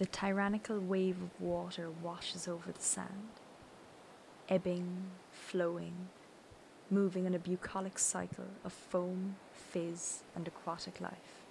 [0.00, 3.28] The tyrannical wave of water washes over the sand,
[4.48, 6.08] ebbing, flowing,
[6.90, 11.44] moving in a bucolic cycle of foam, fizz, and aquatic life.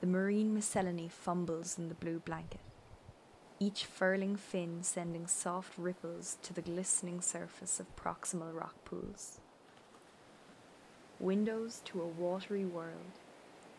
[0.00, 2.58] The marine miscellany fumbles in the blue blanket,
[3.60, 9.38] each furling fin sending soft ripples to the glistening surface of proximal rock pools.
[11.20, 13.20] Windows to a watery world,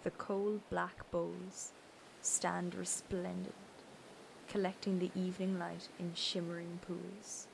[0.05, 1.73] the cold black bowls
[2.23, 3.53] stand resplendent,
[4.47, 7.47] collecting the evening light in shimmering pools.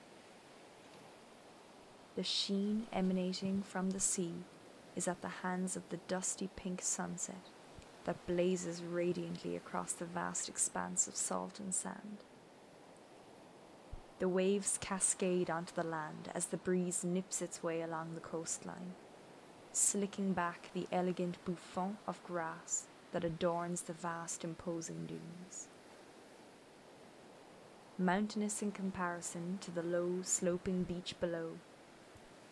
[2.15, 4.33] The sheen emanating from the sea
[4.95, 7.49] is at the hands of the dusty pink sunset
[8.05, 12.17] that blazes radiantly across the vast expanse of salt and sand.
[14.19, 18.93] The waves cascade onto the land as the breeze nips its way along the coastline,
[19.71, 25.67] slicking back the elegant bouffant of grass that adorns the vast imposing dunes.
[27.97, 31.57] Mountainous in comparison to the low sloping beach below,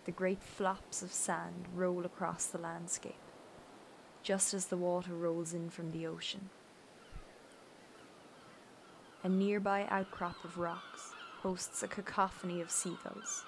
[0.05, 3.15] the great flops of sand roll across the landscape,
[4.23, 6.49] just as the water rolls in from the ocean.
[9.23, 13.43] A nearby outcrop of rocks hosts a cacophony of seagulls.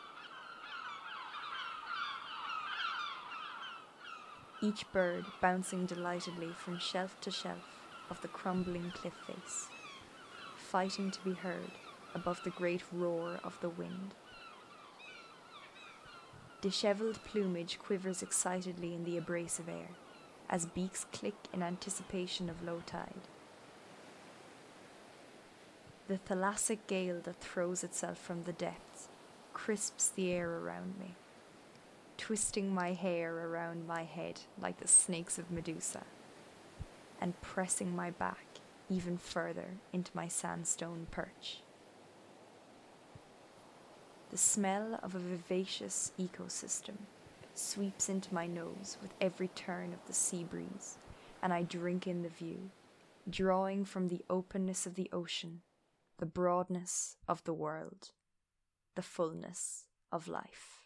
[4.61, 7.79] Each bird bouncing delightedly from shelf to shelf
[8.09, 9.67] of the crumbling cliff face,
[10.57, 11.71] fighting to be heard
[12.13, 14.13] above the great roar of the wind.
[16.61, 19.91] Dishevelled plumage quivers excitedly in the abrasive air
[20.49, 23.27] as beaks click in anticipation of low tide.
[26.09, 29.07] The thalassic gale that throws itself from the depths
[29.53, 31.15] crisps the air around me,
[32.19, 36.03] twisting my hair around my head like the snakes of Medusa,
[37.21, 38.45] and pressing my back
[38.89, 41.61] even further into my sandstone perch.
[44.31, 46.97] The smell of a vivacious ecosystem
[47.55, 50.97] sweeps into my nose with every turn of the sea breeze,
[51.41, 52.69] and I drink in the view,
[53.29, 55.61] drawing from the openness of the ocean,
[56.17, 58.11] the broadness of the world,
[58.95, 60.78] the fullness of life.